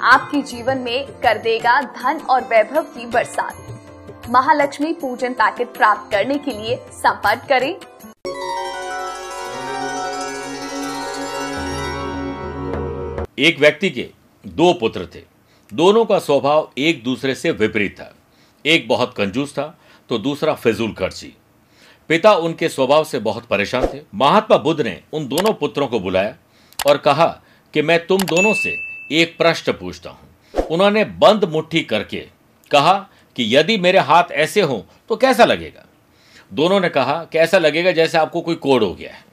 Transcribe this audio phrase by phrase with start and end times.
[0.00, 6.38] आपके जीवन में कर देगा धन और वैभव की बरसात। महालक्ष्मी पूजन पैकेट प्राप्त करने
[6.38, 7.70] के लिए संपर्क करें।
[13.38, 14.08] एक व्यक्ति के
[14.44, 15.22] दो पुत्र थे।
[15.72, 18.14] दोनों का स्वभाव एक दूसरे से विपरीत था।
[18.64, 21.32] एक बहुत कंजूस था तो दूसरा फिजूल खर्ची।
[22.08, 26.34] पिता उनके स्वभाव से बहुत परेशान थे। महात्मा बुद्ध ने उन दोनों पुत्रों को बुलाया
[26.86, 27.26] और कहा
[27.74, 28.74] कि मैं तुम दोनों से
[29.10, 32.20] एक प्रश्न पूछता हूँ। उन्होंने बंद मुट्ठी करके
[32.70, 32.94] कहा
[33.36, 35.84] कि यदि मेरे हाथ ऐसे हों तो कैसा लगेगा?
[36.52, 39.24] दोनों ने कहा कि ऐसा लगेगा जैसे आपको कोई कोड हो गया है।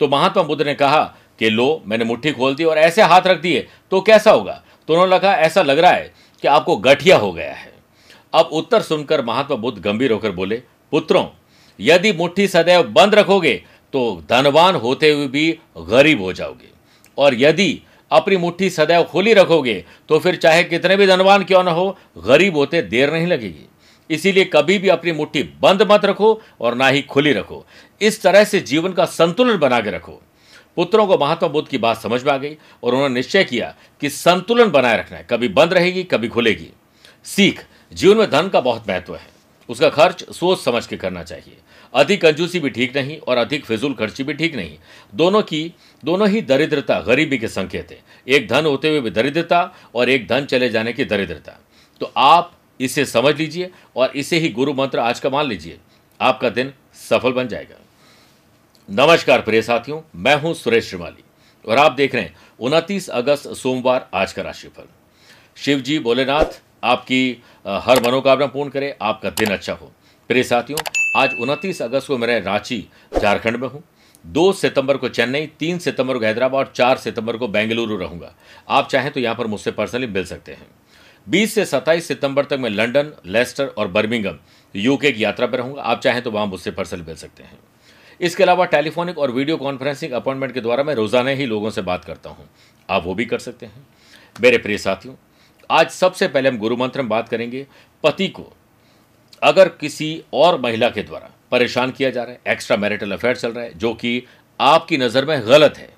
[0.00, 1.02] तो महात्मा बुद्ध ने कहा
[1.38, 4.62] कि, लो, मैंने मुट्ठी खोल दी और ऐसे हाथ रख दिए तो कैसा होगा?
[4.88, 7.72] तो उन्होंने लगा ऐसा लग रहा है कि आपको गठिया हो गया है।
[8.34, 11.26] अब उत्तर सुनकर महात्मा बुद्ध गंभीर होकर बोले, पुत्रों,
[11.80, 13.54] यदि मुट्ठी सदैव बंद रखोगे
[13.92, 16.70] तो धनवान होते हुए भी गरीब हो जाओगे।
[17.18, 21.70] और यदि अपनी मुट्ठी सदैव खुली रखोगे तो फिर चाहे कितने भी धनवान क्यों ना
[21.70, 23.68] हो, गरीब होते देर नहीं लगेगी।
[24.10, 27.64] इसीलिए कभी भी अपनी मुट्ठी बंद मत रखो और ना ही खुली रखो।
[28.00, 30.20] इस तरह से जीवन का संतुलन बना के रखो।
[30.76, 34.10] पुत्रों को महात्मा बुद्ध की बात समझ में आ गई और उन्होंने निश्चय किया कि
[34.10, 36.68] संतुलन बनाए रखना है। कभी बंद रहेगी, कभी खुलेगी।
[37.26, 39.30] सीख, जीवन में धन का बहुत महत्व है।
[39.68, 41.56] उसका खर्च सोच समझ के करना चाहिए।
[41.94, 44.76] अधिक कंजूसी भी ठीक नहीं और अधिक फिजूल खर्ची भी ठीक नहीं।
[45.14, 45.72] दोनों की,
[46.02, 49.62] दोनों ही दरिद्रता, गरीबी के संकेत है। एक धन होते हुए भी दरिद्रता
[49.94, 51.58] और एक धन चले जाने की दरिद्रता।
[52.00, 55.78] तो आप इसे समझ लीजिए और इसे ही गुरु मंत्र आज का मान लीजिए।
[56.20, 57.78] आपका दिन सफल बन जाएगा।
[58.88, 61.24] नमस्कार प्रिय साथियों, मैं हूँ सुरेश श्रीमाली
[61.64, 64.84] और आप देख रहे हैं उनतीस अगस्त सोमवार आज का राशिफल।
[65.56, 69.90] शिव जी भोलेनाथ, आपकी हर मनोकामना पूर्ण करे, आपका दिन अच्छा हो।
[70.30, 70.78] प्रिय साथियों,
[71.16, 73.82] आज उनतीस अगस्त को मैं रांची झारखंड में हूँ।
[74.24, 78.34] दो सितंबर को चेन्नई, तीन सितंबर को हैदराबाद और चार सितंबर को बेंगलुरु रहूँगा।
[78.68, 80.66] आप चाहें तो यहाँ पर मुझसे पर्सनली मिल सकते हैं।
[81.26, 84.38] 20 से 27 सितंबर तक मैं लंदन लेस्टर और बर्मिंगम,
[84.74, 87.58] यूके की यात्रा पर रहूँगा। आप चाहें तो वहाँ मुझसे पर्सनली मिल सकते हैं।
[88.20, 92.04] इसके अलावा टेलीफोनिक और वीडियो कॉन्फ्रेंसिंग अपॉइंटमेंट के द्वारा मैं रोज़ाना ही लोगों से बात
[92.04, 92.48] करता हूँ।
[92.88, 93.86] आप वो भी कर सकते हैं।
[94.36, 95.14] मेरे प्रिय साथियों,
[95.70, 97.66] आज सबसे पहले हम गुरु मंत्र में बात करेंगे।
[98.04, 98.52] पति को
[99.42, 103.52] अगर किसी और महिला के द्वारा परेशान किया जा रहा है एक्स्ट्रा मैरिटल अफेयर चल
[103.52, 104.22] रहा है, जो कि
[104.60, 105.90] आपकी नज़र में गलत है।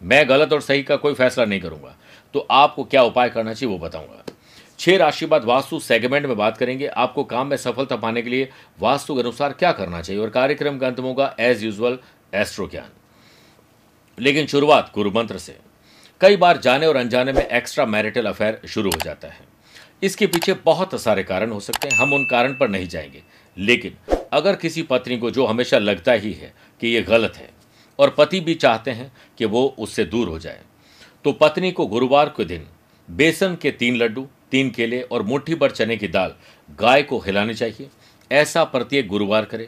[0.00, 1.96] मैं गलत और सही का कोई फैसला नहीं करूँगा।
[2.34, 4.22] तो आपको क्या उपाय करना चाहिए वो बताऊँगा।
[4.78, 8.48] छह राशि बाद वास्तु सेगमेंट में बात करेंगे। आपको काम में सफलता पाने के लिए
[8.80, 11.98] वास्तु के अनुसार क्या करना चाहिए और कार्यक्रम का अंत होगा एज यूजल
[12.34, 12.88] एस्ट्रो ज्ञान
[14.18, 15.56] लेकिन शुरुआत गुरु मंत्र से।
[16.20, 19.40] कई बार जाने और अनजाने में एक्स्ट्रा मैरिटल अफेयर शुरू हो जाता है।
[20.02, 23.22] इसके पीछे बहुत सारे कारण हो सकते हैं। हम उन कारण पर नहीं जाएँगे।
[23.56, 23.96] लेकिन
[24.32, 27.48] अगर किसी पत्नी को जो हमेशा लगता ही है कि ये गलत है,
[27.98, 30.60] और पति भी चाहते हैं कि वो उससे दूर हो जाए
[31.24, 32.66] तो पत्नी को गुरुवार के दिन
[33.08, 36.34] बेसन के तीन लड्डू, तीन केले और मुट्ठी भर चने की दाल
[36.78, 37.88] गाय को खिलानी चाहिए।
[38.30, 39.66] ऐसा प्रत्येक गुरुवार करें।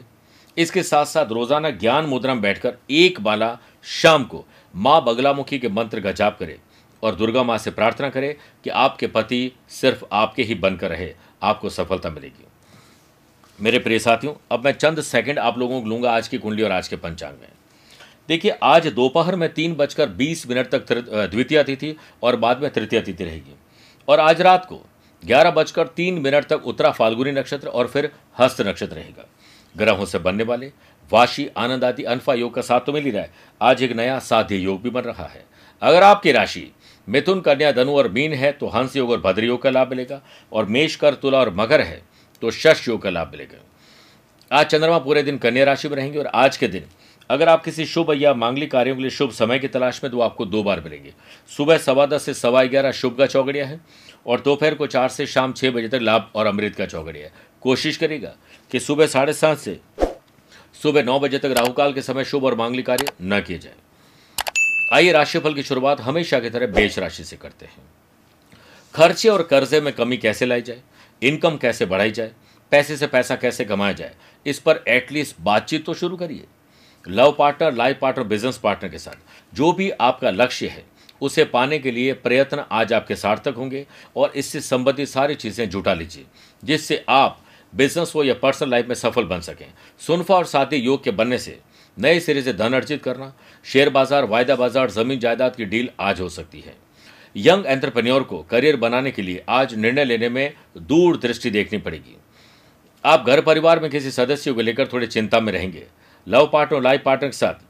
[0.57, 4.43] इसके साथ साथ रोज़ाना ज्ञान मुद्रा में बैठकर एक बाला शाम को
[4.73, 6.55] माँ बगलामुखी के मंत्र का जाप करें
[7.03, 8.33] और दुर्गा माँ से प्रार्थना करें
[8.63, 12.45] कि आपके पति सिर्फ़ आपके ही बनकर रहे, आपको सफलता मिलेगी।
[13.59, 16.71] मेरे प्रिय साथियों, अब मैं चंद सेकंड आप लोगों को लूँगा आज की कुंडली और
[16.71, 17.47] आज के पंचांग में।
[18.29, 20.91] देखिए, आज दोपहर में तीन बजकर बीस मिनट तक
[21.31, 23.55] द्वितीय तिथि और बाद में तृतीय तिथि रहेगी।
[24.07, 24.81] और आज रात को
[25.23, 28.09] ग्यारह बजकर तीन मिनट तक उत्तरा फाल्गुनी नक्षत्र और फिर
[28.39, 29.25] हस्त नक्षत्र रहेगा।
[29.75, 30.71] ग्रहों से बनने वाले
[31.11, 33.31] वाशी, आनंद आदि अनफा योग का साथ तो मिल ही रहा है।
[33.61, 35.43] आज एक नया साध्य योग भी बन रहा है।
[35.81, 36.71] अगर आपकी राशि
[37.07, 40.21] मिथुन, कन्या, धनु और मीन है तो हंस योग और भद्र योग का लाभ मिलेगा।
[40.51, 42.01] और मेष, कर, तुला और मगर है
[42.45, 43.59] तो शश योग का लाभ मिलेगा।
[44.51, 46.83] आज चंद्रमा पूरे दिन कन्या राशि में रहेंगे और आज के दिन
[47.29, 50.19] अगर आप किसी शुभ या मांगलिक कार्यों के लिए शुभ समय की तलाश में तो
[50.21, 51.13] आपको दो बार मिलेंगे।
[51.57, 53.79] सुबह सवा दस से सवा ग्यारह शुभ का चौगड़िया है
[54.27, 57.33] और दोपहर को चार से शाम छः बजे तक लाभ और अमृत का चौगड़िया है।
[57.61, 58.35] कोशिश करेगा
[58.71, 59.79] कि सुबह साढ़े सात से
[60.83, 63.73] सुबह नौ बजे तक राहुकाल के समय शुभ और मांगलिक कार्य न किए जाए।
[64.93, 67.83] आइए राशिफल की शुरुआत हमेशा की तरह बेच राशि से करते हैं।
[68.95, 70.81] खर्चे और कर्जे में कमी कैसे लाई जाए?
[71.25, 72.31] इनकम कैसे बढ़ाई जाए,
[72.71, 74.13] पैसे से पैसा कैसे कमाया जाए,
[74.45, 76.45] इस पर एटलीस्ट बातचीत तो शुरू करिए।
[77.05, 80.83] Love partner life partner business partner के साथ। जो भी आपका लक्ष्य है,
[81.21, 83.85] उसे पाने के लिए प्रयत्न आज आपके सार्थक होंगे
[84.15, 86.25] और इससे संबंधित सारी चीज़ें जुटा लीजिए,
[86.63, 87.41] जिससे आप
[87.73, 89.67] बिज़नेस हो या पर्सनल लाइफ में सफल बन सकें।
[90.01, 91.59] सुनफा और साथी योग के बनने से
[91.97, 93.33] नए सिरे से धन अर्जित करना
[93.65, 96.73] शेयर बाज़ार, वायदा बाज़ार, ज़मीन जायदाद की डील आज हो सकती है।
[97.37, 102.17] यंग एंटरप्रेन्योर को करियर बनाने के लिए आज निर्णय लेने में दूर दृष्टि देखनी पड़ेगी।
[103.05, 105.85] आप घर परिवार में किसी सदस्य को लेकर थोड़ी चिंता में रहेंगे।
[106.27, 107.63] लव पार्टनर लाइफ पार्टनर के साथ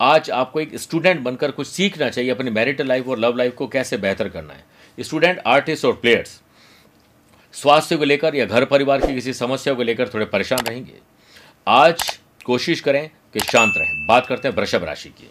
[0.00, 3.66] आज आपको एक स्टूडेंट बनकर कुछ सीखना चाहिए, अपनी मैरिटल लाइफ और लव लाइफ को
[3.66, 4.64] कैसे बेहतर करना है।
[5.00, 6.40] स्टूडेंट, आर्टिस्ट और प्लेयर्स
[7.52, 10.94] स्वास्थ्य को लेकर या घर परिवार की किसी समस्या को लेकर थोड़े परेशान रहेंगे।
[11.68, 15.30] आज कोशिश करें कि शांत रहें। बात करते हैं वृषभ राशि की।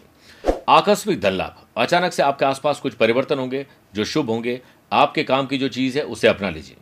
[0.68, 4.60] आकस्मिक धन लाभ अचानक से आपके आसपास कुछ परिवर्तन होंगे, जो शुभ होंगे।
[4.92, 6.76] आपके काम की जो चीज़ है, उसे अपना लीजिए।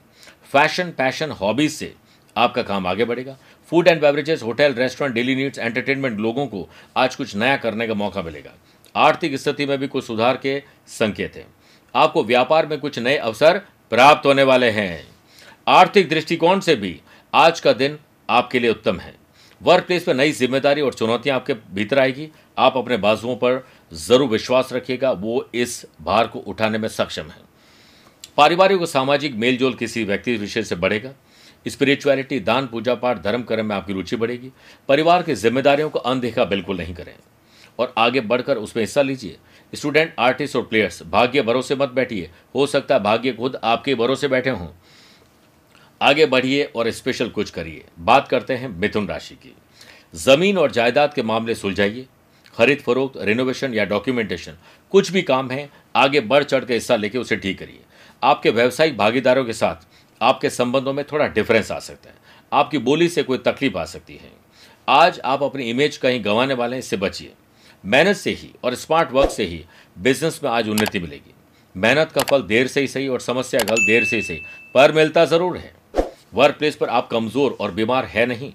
[0.52, 1.94] फ़ैशन, पैशन, हॉबीज से
[2.36, 3.36] आपका काम आगे बढ़ेगा।
[3.70, 7.94] Food and beverages, hotel, restaurant, daily needs, entertainment लोगों को आज कुछ नया करने का
[7.94, 8.50] मौका मिलेगा।
[8.96, 11.46] आर्थिक स्थिति में भी कुछ सुधार के संकेत हैं।
[11.94, 13.58] आपको व्यापार में कुछ नए अवसर
[13.90, 15.08] प्राप्त होने वाले हैं।
[15.69, 17.00] आर्थिक दृष्टिकोण से भी
[17.34, 17.98] आज का दिन
[18.31, 19.14] आपके लिए उत्तम है।
[19.60, 22.28] वर्क प्लेस पर नई ज़िम्मेदारी और चुनौतियाँ आपके भीतर आएगी।
[22.58, 27.46] आप अपने बाजुओं पर ज़रूर विश्वास रखिएगा, वो इस भार को उठाने में सक्षम है।
[28.37, 31.12] पारिवारिक और सामाजिक मेलजोल किसी व्यक्ति विषय से बढ़ेगा।
[31.66, 34.50] स्पिरिचुअलिटी, दान, पूजा पाठ, धर्म कर्म में आपकी रुचि बढ़ेगी।
[34.88, 37.14] परिवार की जिम्मेदारियों को अनदेखा बिल्कुल नहीं करें।
[37.78, 39.37] और आगे बढ़कर उसमें हिस्सा लीजिए।
[39.72, 44.28] स्टूडेंट, आर्टिस्ट और प्लेयर्स, भाग्य भरोसे मत बैठिए। हो सकता है भाग्य खुद आपके भरोसे
[44.28, 44.69] बैठे हों।
[46.00, 49.54] आगे बढ़िए और स्पेशल कुछ करिए। बात करते हैं मिथुन राशि की।
[50.14, 52.06] ज़मीन और जायदाद के मामले सुलझाइए।
[52.54, 54.56] खरीद फरोख्त रिनोवेशन या डॉक्यूमेंटेशन
[54.92, 57.80] कुछ भी काम है, आगे बढ़ चढ़ के हिस्सा लेके उसे ठीक करिए।
[58.22, 59.86] आपके व्यावसायिक भागीदारों के साथ
[60.20, 62.16] आपके संबंधों में थोड़ा डिफरेंस आ सकता है।
[62.52, 64.30] आपकी बोली से कोई तकलीफ़ आ सकती है।
[64.88, 67.32] आज आप अपनी इमेज कहीं गंवाने वाले हैं, इससे बचिए।
[67.84, 69.64] मेहनत से ही और स्मार्ट वर्क से ही
[69.98, 71.34] बिज़नेस में आज उन्नति मिलेगी।
[71.74, 74.40] मेहनत का फल देर से ही सही और समस्या का देर से ही सही।
[74.74, 75.72] पर मिलता ज़रूर है।
[76.32, 78.52] वर्क प्लेस पर आप कमज़ोर और बीमार है नहीं,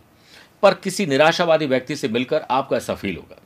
[0.63, 3.41] पर किसी निराशावादी व्यक्ति से मिलकर आपको ऐसा फील होगा।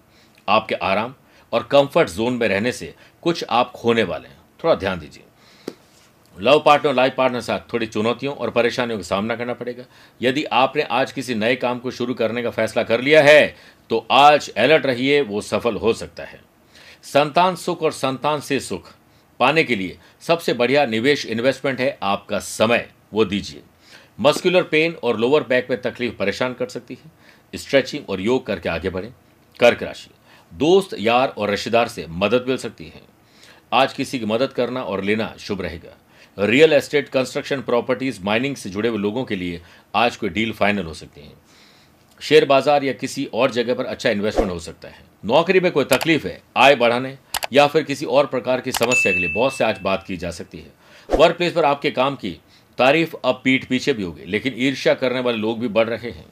[0.48, 1.14] आपके आराम
[1.54, 2.94] और कंफर्ट जोन में रहने से
[3.24, 5.24] कुछ आप खोने वाले हैं। थोड़ा ध्यान दीजिए।
[6.38, 9.84] लव पार्टनर लाइफ पार्टनर साथ थोड़ी चुनौतियों और परेशानियों का सामना करना पड़ेगा।
[10.22, 13.56] यदि आपने आज किसी नए काम को शुरू करने का फैसला कर लिया है
[13.90, 16.40] तो आज अलर्ट रहिए, वो सफल हो सकता है।
[17.06, 18.92] संतान सुख और संतान से सुख
[19.40, 23.62] पाने के लिए सबसे बढ़िया निवेश इन्वेस्टमेंट है आपका समय। वो दीजिए।
[24.20, 28.70] मस्कुलर पेन और लोअर बैक में तकलीफ़ परेशान कर सकती है। स्ट्रेचिंग और योग करके
[28.70, 29.12] आगे बढ़ें।
[29.60, 30.10] कर्क राशि।
[30.52, 33.02] दोस्त, यार और रिश्तेदार से मदद मिल सकती है।
[33.74, 35.98] आज किसी की मदद करना और लेना शुभ रहेगा।
[36.38, 39.62] Real estate construction properties mining से जुड़े हुए लोगों के लिए
[39.96, 41.32] आज कोई डील फाइनल हो सकती है।
[42.22, 45.86] शेयर बाज़ार या किसी और जगह पर अच्छा इन्वेस्टमेंट हो सकता है। नौकरी में कोई
[45.86, 47.18] तकलीफ़ है, आय बढ़ाने
[47.54, 50.32] या फिर किसी और प्रकार की समस्या के लिए बहुत से आज बात की जा
[50.32, 52.38] सकती है। वर्क प्लेस पर आपके काम की
[52.78, 56.26] तारीफ़ अब पीठ पीछे भी होगी, लेकिन ईर्ष्या करने वाले लोग भी बढ़ रहे हैं।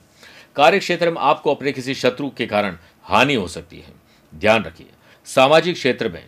[0.56, 3.94] कार्य क्षेत्र में आपको अपने किसी शत्रु के कारण हानि हो सकती है।
[4.34, 4.88] ध्यान रखिए,
[5.28, 6.24] सामाजिक क्षेत्र में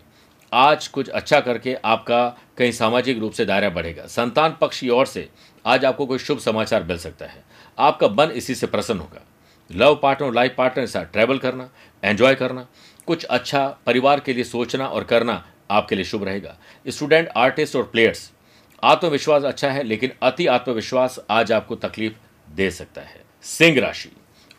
[0.52, 2.26] आज कुछ अच्छा करके आपका
[2.58, 5.28] कहीं सामाजिक रूप से दायरा बढ़ेगा। संतान पक्ष की ओर से
[5.64, 7.42] आज आपको कोई शुभ समाचार मिल सकता है।
[7.78, 9.20] आपका मन इसी से प्रसन्न होगा।
[9.70, 11.68] लव पार्टनर लाइफ पार्टनर के साथ ट्रैवल करना
[12.02, 12.66] एंजॉय करना,
[13.06, 16.56] कुछ अच्छा परिवार के लिए सोचना और करना आपके लिए शुभ रहेगा।
[16.88, 18.30] स्टूडेंट, आर्टिस्ट और प्लेयर्स
[18.82, 22.14] आत्मविश्वास अच्छा है, लेकिन अति आत्मविश्वास आज आपको तकलीफ़
[22.54, 24.10] दे सकता है। सिंह राशि,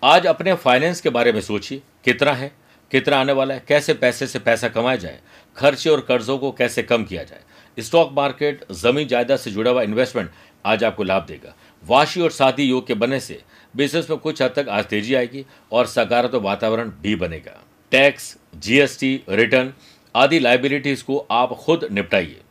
[0.03, 2.51] आज अपने फाइनेंस के बारे में सोचिए, कितना है,
[2.91, 5.19] कितना आने वाला है, कैसे पैसे से पैसा कमाया जाए,
[5.57, 7.41] खर्चे और कर्जों को कैसे कम किया जाए।
[7.77, 10.31] स्टॉक मार्केट ज़मीन जायदाद से जुड़ा हुआ इन्वेस्टमेंट
[10.65, 13.41] आज आपको लाभ देगा। वाशी और शादी योग के बनने से
[13.75, 17.57] बिज़नेस में कुछ हद तक आज तेज़ी आएगी और सकारात्मक वातावरण भी बनेगा।
[17.91, 19.73] टैक्स जीएसटी रिटर्न
[20.15, 22.41] आदि लाइबिलिटीज को आप खुद निपटाइए।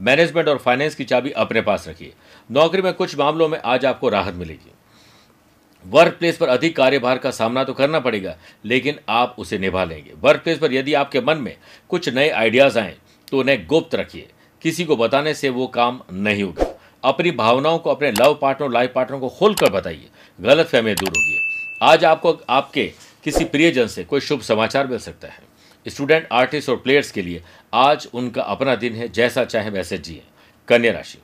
[0.00, 2.12] मैनेजमेंट और फाइनेंस की चाबी अपने पास रखिए।
[2.50, 4.72] नौकरी में कुछ मामलों में आज आपको राहत मिलेगी।
[5.84, 10.12] वर्क प्लेस पर अधिक कार्यभार का सामना तो करना पड़ेगा, लेकिन आप उसे निभा लेंगे।
[10.20, 11.56] वर्क प्लेस पर यदि आपके मन में
[11.88, 12.96] कुछ नए आइडियाज़ आए
[13.30, 14.28] तो उन्हें गुप्त रखिए।
[14.62, 16.66] किसी को बताने से वो काम नहीं होगा।
[17.04, 21.38] अपनी भावनाओं को, अपने लव पार्टनर लाइफ पार्टनर को खोलकर बताइए। गलत फहमियाँ दूर होगी।
[21.82, 22.92] आज आपको, आपके
[23.24, 25.47] किसी प्रियजन से कोई शुभ समाचार मिल सकता है।
[25.86, 27.42] स्टूडेंट, आर्टिस्ट और प्लेयर्स के लिए
[27.72, 30.22] आज उनका अपना दिन है, जैसा चाहे वैसे जिए।
[30.68, 31.18] कन्या राशि।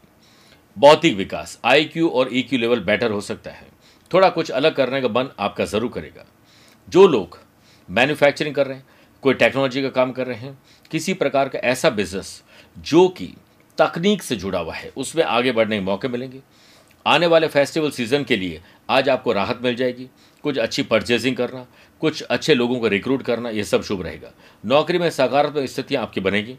[0.76, 3.66] भौतिक विकास आईक्यू और ईक्यू लेवल बेटर हो सकता है।
[4.10, 6.24] थोड़ा कुछ अलग करने का मन आपका ज़रूर करेगा।
[6.88, 7.38] जो लोग
[7.88, 8.86] मैन्युफैक्चरिंग कर रहे हैं,
[9.22, 10.58] कोई टेक्नोलॉजी का काम कर रहे हैं,
[10.90, 12.42] किसी प्रकार का ऐसा बिज़नेस
[12.78, 13.32] जो कि
[13.78, 16.40] तकनीक से जुड़ा हुआ है, उसमें आगे बढ़ने के मौके मिलेंगे।
[17.06, 20.08] आने वाले फेस्टिवल सीज़न के लिए आज आपको राहत मिल जाएगी।
[20.44, 21.66] कुछ अच्छी परचेजिंग करना
[22.00, 24.32] कुछ अच्छे लोगों को रिक्रूट करना यह सब शुभ रहेगा।
[24.64, 26.56] नौकरी में सकारात्मक स्थितियाँ आपकी बनेगी।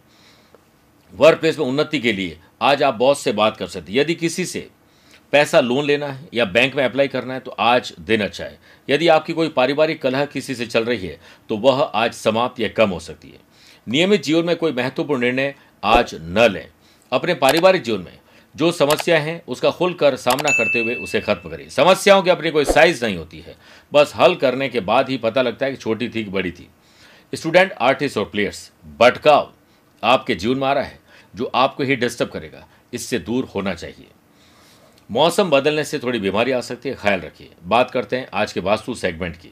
[1.13, 4.15] वर्क प्लेस में उन्नति के लिए आज आप बॉस से बात कर सकते हैं। यदि
[4.15, 4.67] किसी से
[5.31, 8.59] पैसा लोन लेना है या बैंक में अप्लाई करना है तो आज दिन अच्छा है।
[8.89, 12.67] यदि आपकी कोई पारिवारिक कलह किसी से चल रही है तो वह आज समाप्त या
[12.67, 13.39] कम हो सकती है।
[13.87, 16.67] नियमित जीवन में कोई महत्वपूर्ण निर्णय आज न लें।
[17.11, 18.19] अपने पारिवारिक जीवन में
[18.55, 22.65] जो समस्या है, उसका खुलकर सामना करते हुए उसे खत्म करिए। समस्याओं की अपनी कोई
[22.65, 23.55] साइज़ नहीं होती है।
[23.93, 26.69] बस हल करने के बाद ही पता लगता है कि छोटी थी कि बड़ी थी।
[27.33, 29.53] स्टूडेंट आर्टिस्ट और प्लेयर्स भटकाव
[30.03, 30.99] आपके जीवन में आ रहा है,
[31.35, 34.07] जो आपको ही डिस्टर्ब करेगा। इससे दूर होना चाहिए।
[35.11, 38.59] मौसम बदलने से थोड़ी बीमारी आ सकती है, ख्याल रखिए। बात करते हैं आज के
[38.59, 39.51] वास्तु सेगमेंट की।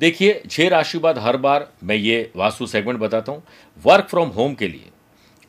[0.00, 3.42] देखिए, छह राशि बाद हर बार मैं ये वास्तु सेगमेंट बताता हूँ।
[3.84, 4.88] वर्क फ्रॉम होम के लिए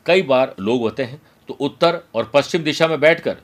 [0.06, 3.36] कई बार लोग होते हैं तो उत्तर और पश्चिम दिशा में बैठकर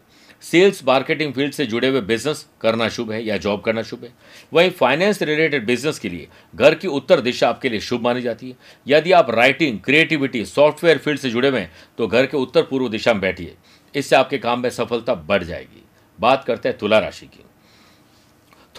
[0.42, 4.12] सेल्स मार्केटिंग फ़ील्ड से जुड़े हुए बिज़नेस करना शुभ है या जॉब करना शुभ है।
[4.52, 8.50] वहीं फाइनेंस रिलेटेड बिज़नेस के लिए घर की उत्तर दिशा आपके लिए शुभ मानी जाती
[8.50, 8.56] है।
[8.88, 12.88] यदि आप राइटिंग क्रिएटिविटी सॉफ्टवेयर फ़ील्ड से जुड़े हुए हैं तो घर के उत्तर पूर्व
[12.88, 13.56] दिशा में बैठिए।
[13.94, 15.84] इससे आपके काम में सफलता बढ़ जाएगी।
[16.20, 17.44] बात करते हैं तुला राशि की।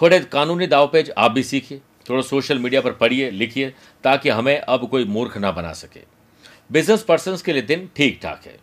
[0.02, 3.74] थोड़े कानूनी दाव दावपेज आप भी सीखिए, थोड़ा सोशल मीडिया पर पढ़िए, लिखिए,
[4.04, 6.00] ताकि हमें अब कोई मूर्ख ना बना सके।
[6.72, 8.58] बिज़नेस पर्सन के लिए दिन ठीक ठाक है।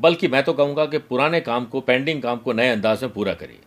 [0.00, 3.32] बल्कि मैं तो कहूँगा कि पुराने काम को पेंडिंग काम को नए अंदाज में पूरा
[3.34, 3.58] करिए।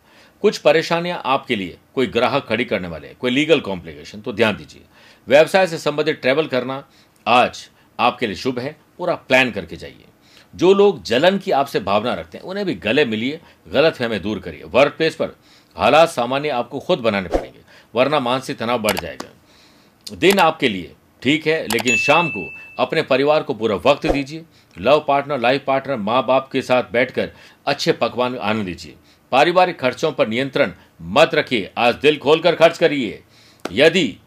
[0.44, 4.82] कुछ परेशानियाँ आपके लिए, कोई ग्राहक खड़ी करने वाले, कोई लीगल कॉम्प्लिकेशन तो ध्यान दीजिए।
[5.28, 6.84] व्यवसाय से संबंधित ट्रैवल करना
[7.26, 10.06] आज आपके लिए शुभ है, पूरा प्लान करके जाइए।
[10.54, 14.40] जो लोग जलन की आपसे भावना रखते हैं, उन्हें भी गले मिलिए, गलत फहमें दूर
[14.40, 15.36] करिए। वर्क प्लेस पर
[15.76, 17.60] हालात सामान्य आपको खुद बनाने पड़ेंगे,
[17.94, 22.50] वरना मानसिक तनाव बढ़ जाएगा। दिन आपके लिए ठीक है, लेकिन शाम को
[22.80, 24.44] अपने परिवार को पूरा वक्त दीजिए।
[24.78, 27.32] लव पार्टनर, लाइफ पार्टनर माँ बाप के साथ बैठकर
[27.68, 28.96] अच्छे पकवान आनंद लीजिए।
[29.32, 33.22] पारिवारिक खर्चों पर नियंत्रण मत रखिए, आज दिल खोलकर खर्च करिए।
[33.66, 34.18] यदि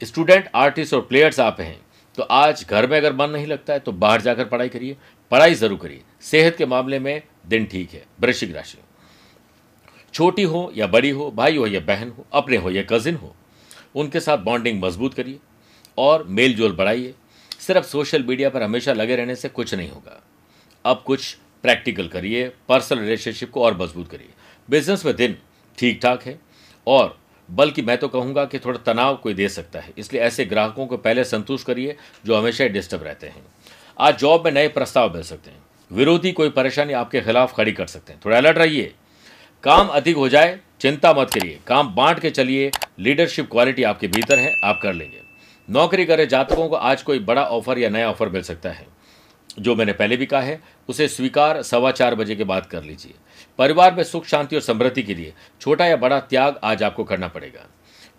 [0.00, 1.80] स्टूडेंट, आर्टिस्ट और प्लेयर्स आप हैं
[2.18, 4.96] तो आज घर में अगर मन नहीं लगता है तो बाहर जाकर पढ़ाई करिए।
[5.30, 8.78] पढ़ाई ज़रूर करिए। सेहत के मामले में दिन ठीक है, वृश्चिक राशि।
[10.14, 13.34] छोटी हो या बड़ी हो, भाई हो या बहन हो, अपने हो या कजिन हो,
[13.94, 15.38] उनके साथ बॉन्डिंग मज़बूत करिए।
[16.00, 17.14] और मेल जोल बढ़ाइए।
[17.60, 20.20] सिर्फ़ सोशल मीडिया पर हमेशा लगे रहने से कुछ नहीं होगा।
[20.84, 24.28] अब कुछ प्रैक्टिकल करिए, पर्सनल रिलेशनशिप को और मज़बूत करिए।
[24.68, 25.36] बिज़नेस में दिन
[25.78, 26.38] ठीक ठाक है
[26.86, 30.86] और बल्कि मैं तो कहूँगा कि थोड़ा तनाव कोई दे सकता है, इसलिए ऐसे ग्राहकों
[30.86, 33.42] को पहले संतुष्ट करिए जो हमेशा ही डिस्टर्ब रहते हैं।
[33.98, 37.86] आज जॉब में नए प्रस्ताव मिल सकते हैं। विरोधी कोई परेशानी आपके खिलाफ खड़ी कर
[37.86, 38.92] सकते हैं। थोड़ा अलर्ट रहिए।
[39.64, 44.38] काम अधिक हो जाए, चिंता मत करिए। काम बांट के चलिए। लीडरशिप क्वालिटी आपके भीतर
[44.38, 45.22] है, आप कर लेंगे।
[45.70, 48.86] नौकरी करे जातकों को आज कोई बड़ा ऑफ़र या नया ऑफ़र मिल सकता है।
[49.58, 53.14] जो मैंने पहले भी कहा है, उसे स्वीकार सवा चार बजे के बाद कर लीजिए।
[53.58, 57.28] परिवार में सुख, शांति और समृद्धि के लिए छोटा या बड़ा त्याग आज आपको करना
[57.28, 57.66] पड़ेगा।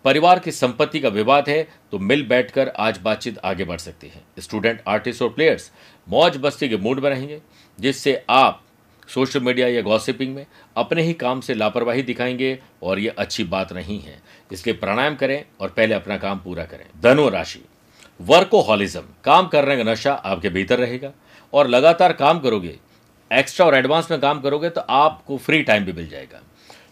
[0.05, 4.22] परिवार की संपत्ति का विवाद है तो मिल बैठकर आज बातचीत आगे बढ़ सकती है।
[4.39, 5.72] स्टूडेंट, आर्टिस्ट और प्लेयर्स,
[6.08, 7.41] मौज बस्ती के मूड में रहेंगे,
[7.79, 8.63] जिससे आप
[9.13, 10.45] सोशल मीडिया या गॉसिपिंग में
[10.77, 15.43] अपने ही काम से लापरवाही दिखाएँगे और ये अच्छी बात नहीं है। इसलिए प्राणायाम करें
[15.59, 17.63] और पहले अपना काम पूरा करें। धनु राशि।
[18.21, 21.11] वर्कोहॉलिज्म। काम करने का नशा आपके भीतर रहेगा
[21.53, 22.77] और लगातार काम करोगे,
[23.31, 26.41] एक्स्ट्रा और एडवांस में काम करोगे तो आपको फ्री टाइम भी मिल जाएगा।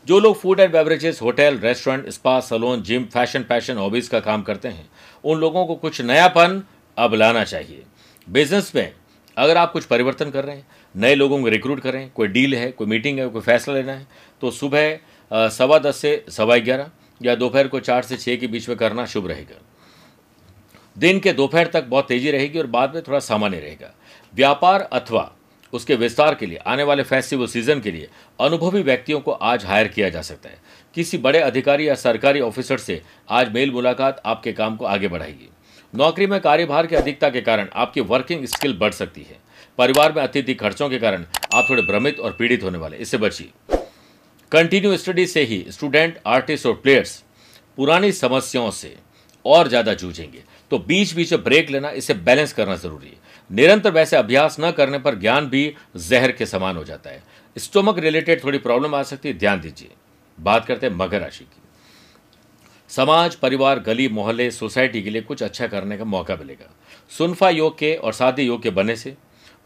[0.07, 4.41] जो लोग food and beverages, hotel, restaurant, spa, salon, gym, fashion, passion, hobbies का काम
[4.41, 4.89] करते हैं,
[5.23, 6.63] उन लोगों को कुछ नयापन
[6.97, 7.83] अब लाना चाहिए।
[8.27, 8.93] बिज़नेस में
[9.37, 12.71] अगर आप कुछ परिवर्तन कर रहे हैं नए लोगों को रिक्रूट करें, कोई डील है,
[12.71, 14.07] कोई मीटिंग है, कोई फैसला लेना है
[14.41, 16.89] तो सुबह सवा दस से सवा ग्यारह
[17.21, 19.61] या दोपहर को चार से छः के बीच में करना शुभ रहेगा।
[20.97, 23.93] दिन के दोपहर तक बहुत तेज़ी रहेगी और बाद में थोड़ा सामान्य रहेगा।
[24.33, 25.31] व्यापार अथवा
[25.73, 28.07] उसके विस्तार के लिए, आने वाले फेस्टिवल सीज़न के लिए
[28.39, 30.57] अनुभवी व्यक्तियों को आज हायर किया जा सकता है।
[30.95, 35.49] किसी बड़े अधिकारी या सरकारी ऑफिसर से आज मेल मुलाकात आपके काम को आगे बढ़ाएगी।
[35.93, 39.37] नौकरी में कार्यभार की अधिकता के कारण आपकी वर्किंग स्किल बढ़ सकती है।
[39.79, 43.77] परिवार में अत्यधिक खर्चों के कारण आप थोड़े भ्रमित और पीड़ित होने वाले। इससे बचिए।
[44.51, 47.23] कंटिन्यू स्टडी से ही स्टूडेंट आर्टिस्ट और प्लेयर्स
[47.77, 48.95] पुरानी समस्याओं से
[49.45, 53.17] और ज़्यादा जूझेंगे। तो बीच बीच में ब्रेक लेना, इसे बैलेंस करना ज़रूरी है।
[53.49, 57.23] निरंतर वैसे अभ्यास न करने पर ज्ञान भी जहर के समान हो जाता है।
[57.55, 59.89] स्टोमक रिलेटेड थोड़ी प्रॉब्लम आ सकती है, ध्यान दीजिए।
[60.37, 61.58] बात करते हैं मकर राशि की।
[62.89, 66.73] समाज, परिवार गली मोहल्ले, सोसाइटी के लिए कुछ अच्छा करने का मौका मिलेगा।
[67.09, 69.15] सुनफा योग के और शादी योग के बनने से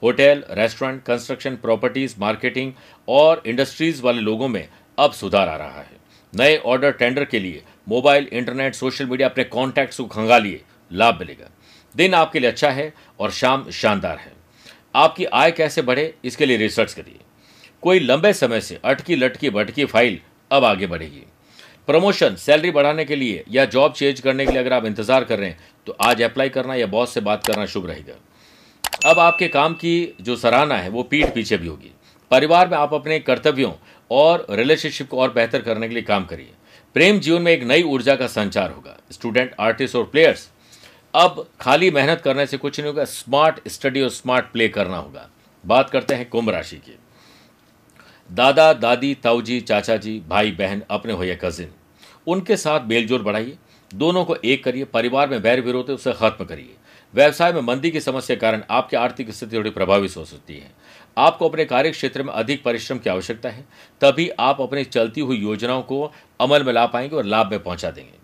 [0.03, 2.73] hotel, restaurant, construction properties, marketing
[3.07, 4.67] और इंडस्ट्रीज़ वाले लोगों में
[4.99, 5.97] अब सुधार आ रहा है।
[6.35, 10.61] नए ऑर्डर टेंडर के लिए मोबाइल, इंटरनेट, सोशल मीडिया अपने कॉन्टैक्ट्स को खंगालिए,
[10.91, 11.49] लाभ मिलेगा।
[11.95, 14.33] दिन आपके लिए अच्छा है और शाम शानदार है।
[14.95, 17.19] आपकी आय कैसे बढ़े, इसके लिए रिसर्च करिए।
[17.81, 20.19] कोई लंबे समय से अटकी लटकी भटकी फ़ाइल
[20.51, 21.23] अब आगे बढ़ेगी।
[21.87, 25.39] प्रमोशन, सैलरी बढ़ाने के लिए या जॉब चेंज करने के लिए अगर आप इंतज़ार कर
[25.39, 28.13] रहे हैं तो आज अप्लाई करना या बॉस से बात करना शुभ रहेगा।
[29.05, 31.91] अब आपके काम की जो सराहना है, वो पीठ पीछे भी होगी।
[32.31, 33.71] परिवार में आप अपने कर्तव्यों
[34.11, 36.49] और रिलेशनशिप को और बेहतर करने के लिए काम करिए।
[36.95, 40.49] प्रेम जीवन में एक नई ऊर्जा का संचार होगा। स्टूडेंट आर्टिस्ट और प्लेयर्स
[41.13, 45.29] अब खाली मेहनत करने से कुछ नहीं होगा स्मार्ट स्टडी और स्मार्ट प्ले करना होगा।
[45.63, 46.97] बात करते हैं कुंभ राशि की।
[48.29, 51.69] दादा, दादी, ताऊजी चाचा जी भाई, बहन, अपने हो या कजिन
[52.27, 53.57] उनके साथ मेलजोल बढ़ाइए।
[53.91, 56.75] दोनों को एक करिए। परिवार में बैर विरोध है, उसे खत्म करिए।
[57.13, 60.71] व्यवसाय में मंदी की समस्या के कारण आपकी आर्थिक स्थिति थोड़ी प्रभावित हो सकती है।
[61.17, 63.65] आपको अपने कार्य क्षेत्र में अधिक परिश्रम की आवश्यकता है,
[64.01, 67.91] तभी आप अपनी चलती हुई योजनाओं को अमल में ला पाएँगे और लाभ में पहुँचा
[67.91, 68.17] देंगे।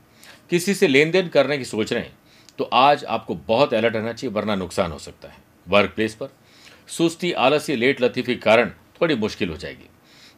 [0.49, 2.17] किसी से लेन देन करने की सोच रहे हैं
[2.59, 5.37] तो आज आपको बहुत अलर्ट रहना चाहिए, वरना नुकसान हो सकता है।
[5.67, 6.29] वर्क प्लेस पर
[6.87, 9.89] सुस्ती आलस्य लेट लतीफी के कारण थोड़ी मुश्किल हो जाएगी।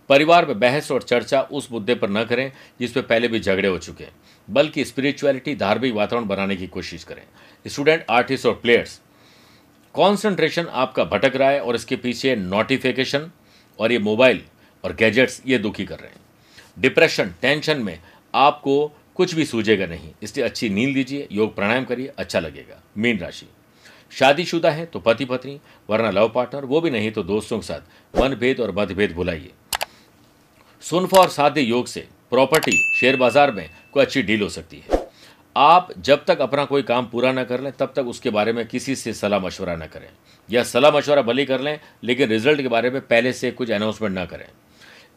[0.09, 3.67] परिवार में बहस और चर्चा उस मुद्दे पर न करें, जिस पर पहले भी झगड़े
[3.67, 4.11] हो चुके हैं,
[4.49, 7.23] बल्कि स्पिरिचुअलिटी धार्मिक वातावरण बनाने की कोशिश करें।
[7.67, 9.01] स्टूडेंट आर्टिस्ट और प्लेयर्स
[9.93, 13.31] कॉन्सेंट्रेशन आपका भटक रहा है और इसके पीछे नोटिफिकेशन
[13.79, 14.41] और ये मोबाइल
[14.83, 16.19] और गैजेट्स ये दुखी कर रहे हैं।
[16.79, 17.99] डिप्रेशन टेंशन में
[18.35, 23.19] आपको कुछ भी सूझेगा नहीं। इसलिए अच्छी नींद लीजिए, योग प्राणायाम करिए अच्छा लगेगा। मीन
[23.19, 23.45] राशि।
[24.11, 28.19] शादीशुदा है तो पति पत्नी वरना लव पार्टनर, वो भी नहीं तो दोस्तों के साथ
[28.19, 29.51] मनभेद और मतभेद भुलाइए।
[30.83, 34.99] सुनफा और साध्य योग से प्रॉपर्टी, शेयर बाज़ार में कोई अच्छी डील हो सकती है।
[35.55, 38.65] आप जब तक अपना कोई काम पूरा ना कर लें, तब तक उसके बारे में
[38.67, 40.07] किसी से सलाह मशवरा ना करें।
[40.49, 44.15] या सलाह मशवरा भली कर लें, लेकिन रिज़ल्ट के बारे में पहले से कुछ अनाउंसमेंट
[44.15, 44.45] ना करें।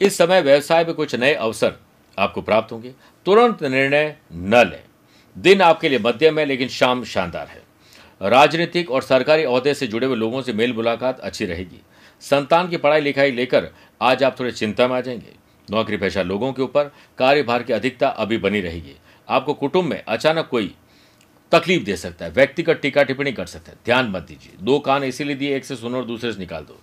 [0.00, 1.74] इस समय व्यवसाय में कुछ नए अवसर
[2.18, 2.94] आपको प्राप्त होंगे।
[3.26, 4.82] तुरंत निर्णय न लें।
[5.36, 7.62] दिन आपके लिए मध्यम है, लेकिन शाम शानदार है।
[8.22, 11.82] राजनीतिक और सरकारी अहदे से जुड़े हुए लोगों से मेल मुलाकात अच्छी रहेगी।
[12.20, 13.70] संतान की पढ़ाई लिखाई लेकर
[14.02, 15.32] आज आप थोड़े चिंता में आ जाएँगे।
[15.70, 16.84] नौकरी पेशा लोगों के ऊपर
[17.18, 18.96] कार्यभार की अधिकता अभी बनी रहेगी।
[19.28, 20.74] आपको कुटुंब में अचानक कोई
[21.52, 25.04] तकलीफ़ दे सकता है, व्यक्तिगत टीका टिप्पणी कर सकता है। ध्यान मत दीजिए। दो कान
[25.04, 26.80] इसीलिए दिए, एक से सुनो और दूसरे से निकाल दो।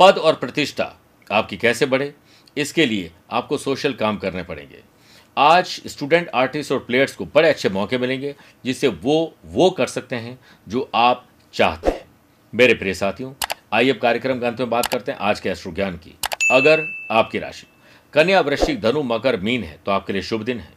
[0.00, 0.94] पद और प्रतिष्ठा
[1.32, 2.14] आपकी कैसे बढ़े?
[2.56, 4.93] इसके लिए आपको सोशल काम करने पड़ेंगे।
[5.36, 10.16] आज स्टूडेंट आर्टिस्ट और प्लेयर्स को बड़े अच्छे मौके मिलेंगे, जिससे वो वो कर सकते
[10.16, 12.04] हैं जो आप चाहते हैं।
[12.52, 13.32] मेरे प्रिय साथियों,
[13.72, 16.14] आइए अब कार्यक्रम के अंत में बात करते हैं आज के अश्रु ज्ञान की।
[16.50, 17.66] अगर आपकी राशि,
[18.12, 20.72] कन्या वृश्चिक धनु, मकर, मीन है तो आपके लिए शुभ दिन है।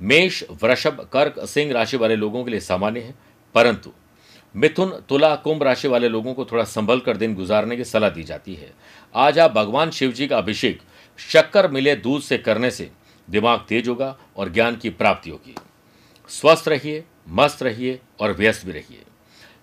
[0.00, 3.14] मेष, वृषभ, कर्क, सिंह राशि वाले लोगों के लिए सामान्य है,
[3.54, 3.92] परंतु
[4.54, 8.22] मिथुन, तुला, कुंभ राशि वाले लोगों को थोड़ा संभल कर दिन गुजारने की सलाह दी
[8.22, 8.72] जाती है।
[9.14, 10.80] आज आप भगवान शिव जी का अभिषेक
[11.18, 12.90] शक्कर मिले दूध से करने से
[13.30, 15.54] दिमाग तेज होगा और ज्ञान की प्राप्ति होगी।
[16.28, 19.02] स्वस्थ रहिए, मस्त रहिए और व्यस्त भी रहिए।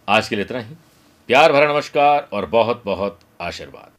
[0.10, 0.75] आज के लिए इतना ही।
[1.27, 3.96] प्यार, भरा नमस्कार और बहुत बहुत आशीर्वाद।